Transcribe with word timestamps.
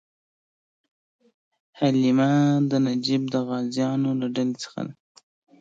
هیلیم 1.79 2.19
د 2.71 2.71
نجیبه 2.85 3.39
غازونو 3.47 4.09
له 4.19 4.27
ډلې 4.35 4.55
څخه 4.63 4.79
دی. 4.87 4.93